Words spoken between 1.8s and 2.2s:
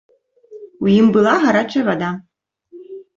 вада.